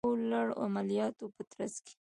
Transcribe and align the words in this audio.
د 0.03 0.03
یو 0.05 0.13
لړ 0.31 0.47
عملیاتو 0.63 1.25
په 1.35 1.41
ترڅ 1.51 1.75
کې 1.85 1.89